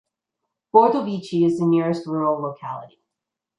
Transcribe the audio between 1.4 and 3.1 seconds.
is the nearest rural locality.